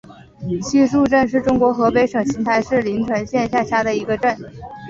[0.63, 4.35] 西竖镇是中国河北省邢台市临城县下辖的一个镇。